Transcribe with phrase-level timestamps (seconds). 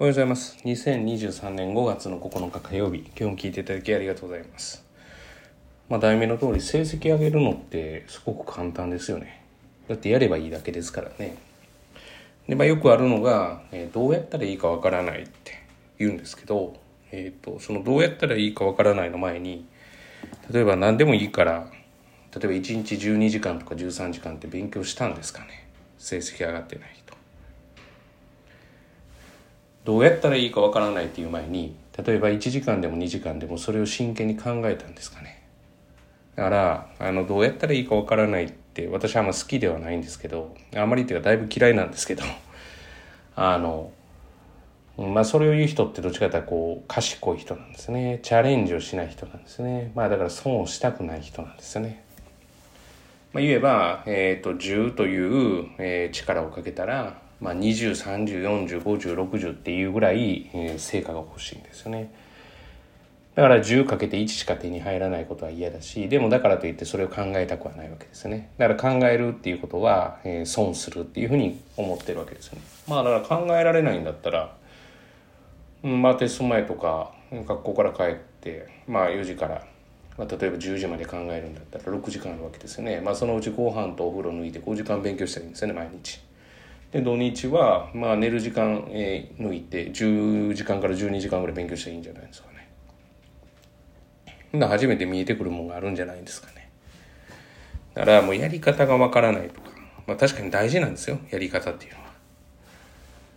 [0.00, 0.56] おはようございます。
[0.64, 4.86] 2023年5月の9日火曜日、今日も聞いていただきありがとうございます。
[5.88, 9.42] まあ、題名の通り、成績上げるのってすごく簡単ですよね。
[9.88, 11.36] だってやればいいだけですからね。
[12.48, 15.58] で、まあ、よくあるのが、えーどうやったらいいかわからないって
[15.98, 16.76] 言うんですけど、
[17.10, 19.66] えっ、と、そのどうやったらいいかわからないの前に、
[20.48, 21.72] 例えば何でもいいから、
[22.32, 25.66] 例えば1日12時間とか13時間って勉強したんですかね。
[25.98, 27.17] 成績上がってない人。
[29.88, 35.42] どうやったらいいかわからないっていう前に例えば1時間でも2時間でもそれを真剣に考えたんですかね。
[36.36, 42.22] だからあのどうやったらいいかわからないって私はあんま好きではないんですけどあまりっていうかだいぶ嫌いなんですけど
[43.34, 43.90] あの
[44.98, 48.20] まあそれを言う人ってどっちかというとこう賢い人なんですね。
[48.22, 49.90] チャレンジをしない人なんですね。
[49.94, 52.04] まあだから損をしたくない人なんですよね。
[53.32, 62.12] まあ、言えば、えー、と10という、えー力をかけたら、まあ、2030405060っていうぐらい、えー成果が欲しいんですよね。
[63.34, 68.50] だから10かけて1しか手に入らないことは嫌だしでもだからといってそれを考えたくはないわけですね。
[68.58, 72.62] だから考えるっていうことは、えー損するっていうふうに思ってるわけですよね。
[72.88, 74.56] まあだから考えられないんだったら
[75.84, 79.64] うんまあテスト前とか学校から帰ってまあ4時から、
[80.16, 83.00] まあ、例えば10時まで考えるんだったら6時間あるわけですよね。
[83.00, 86.27] まあそのうち後半とお風呂抜いて5時間勉強したらいいんですよね毎日。
[86.92, 92.68] で土日はまあ寝る時間、えー抜いて10時間から12時間ぐらい勉強したらいいんじゃないですかね。
[94.52, 96.70] な初めて見えてくるものがあるんじゃないですかね。
[97.94, 99.70] だからもうやり方がわからないとか
[100.06, 102.08] まあ確かに大事なんですよやり方っていうのは。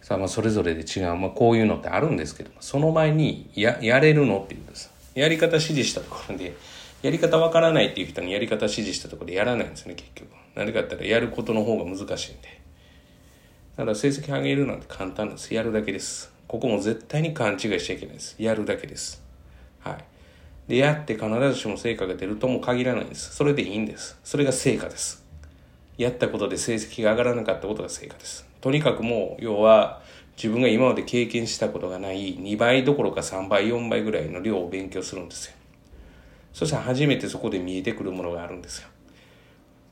[0.00, 6.56] さあまあそれぞれで違う、まあ、こういうのってあるんですけどその前にややれるのっていうんですやり方指示したところで
[7.02, 10.30] やり方わからないっていう人にやり方指示したところでやらないんですね結局。
[10.54, 12.61] 何かって言ったらやることの方が難しいんで。
[13.76, 15.54] だから成績上げるなんて簡単です。
[15.54, 16.32] やるだけです。
[16.46, 18.36] ここも絶対に勘違いしちゃいけないです。
[18.38, 19.22] やるだけです。
[19.80, 20.04] はい。
[20.68, 23.34] でやって必ずしも成果が出るとも限らないんです。
[23.34, 24.18] それでいいんです。
[24.22, 25.24] それが成果です。
[25.96, 28.46] やったことで成績が上がらなかったことが成果です。
[28.60, 30.02] とにかくもう、要は、
[30.36, 35.54] 自分が今まで経験したことがない2倍どころか3倍、4倍ぐらいの量を勉強するんですよ。
[36.52, 38.88] そしたら初めてそこで見えてくるものがあるんですよ。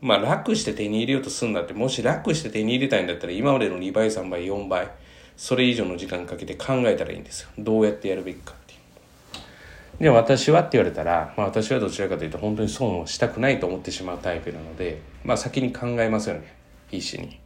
[0.00, 4.88] まあ楽して手に入れようとするんだって、もし楽して手に入れたいんだったら今までの2倍、3倍、4倍、
[5.36, 7.48] それ以上の時間かけて考えたらいいんですよ。
[7.58, 8.80] どうやってやるべきかっていう。
[10.04, 16.54] で私はって言われたら、まあ、私はどちらかというと本当に損をしたくないと思ってしまうタイプなので、まあ、先に考えますよね
[16.90, 17.38] 必死に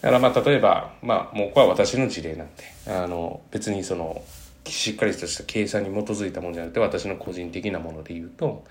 [0.00, 4.22] だからまあ例えば、まあ、もうこれは私の事例なんであの別にその
[4.66, 8.64] しっかりとした計算に基づいたものじゃなくて私の個人的なもので言うと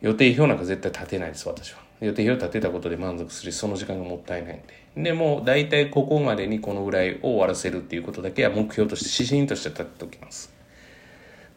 [0.00, 4.62] 予定表なんか絶対立てないです私は予定表立てたことで満足するしその時間がもったいないん
[4.96, 10.56] ででも大体ここまでにこのぐらいを終わらせるっていうことだけは目標として指針として立てておきます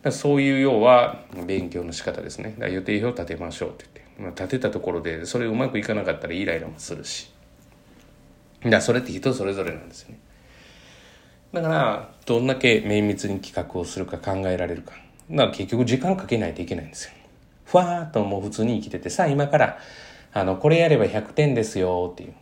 [0.01, 2.55] だそういう要は勉強の仕方ですね。
[2.57, 4.21] だ予定表立てましょうって言って。
[4.21, 7.31] まあ、立てたところでそれうまくいかなかったらイライラもするし。
[8.63, 10.19] だそれって人それぞれなんですよね。
[11.53, 14.93] だからどんだけ綿密に企画をするか考えられるか。
[15.29, 17.11] だから結局時間かけないといけないんですよ。
[17.69, 19.79] ふわーっともう普通に生きててさあ今から
[20.33, 22.33] あのこれやれば100点ですよっていう。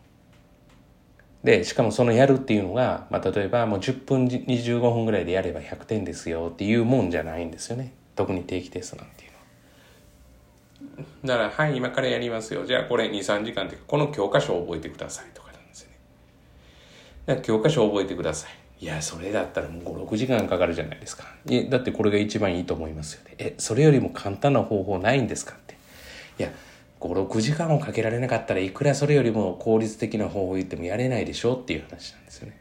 [1.43, 7.93] で、しかもそのやるっていうのが、まあ、例えばもう10分25分ぐらいでやれば100点ですよっていうもんじゃないんですよね。
[8.15, 9.31] 特に定期テストなんていう
[10.91, 11.37] のは。
[11.39, 12.65] だから、はい、今からやりますよ。
[12.65, 15.97] じゃあこれ2、3時間っていうか、この教科書を覚えてくださいとかなんですよね。
[17.27, 18.66] だから教科書を覚えてください。
[18.79, 21.23] いや、それだったらもう5、6時間かかるじゃないですか。
[21.47, 23.35] いや、だってこれが一番いいと思いますよね。
[23.39, 25.75] え、それよりも簡単な方法ないんですかって。
[26.39, 26.51] いや、
[26.99, 32.59] 5、6時間をかけられなかったらいくらそれよりも効率的な方法を言ってもやれないでしょっていう話なんですよね。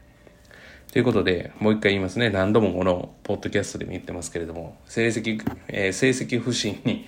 [0.91, 2.31] ということで、もう一回言いますね。
[2.31, 7.05] 何度もこのポッドキャストでも言ってますけれども、成績、えー成績不振に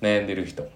[0.00, 0.68] 悩んでる人、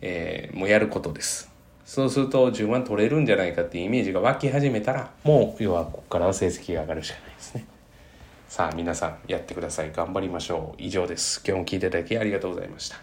[0.00, 1.50] えーもうやることです。
[1.88, 7.64] そうすると10万取れるんじゃないかっていうイメージが湧き始めたら、もう要はここからは成績が上がるしかないですね。
[8.46, 9.90] さあ皆さんやってください。
[9.90, 10.82] 頑張りましょう。
[10.82, 11.42] 以上です。
[11.46, 12.98] 今日も聞いていただきありがとうございました。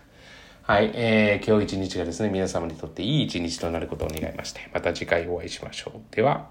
[0.61, 6.15] はい、えー、今日一日がですね、皆様にとっていい一日となることを願いまして、また次回お会いしましょう。
[6.15, 6.49] では、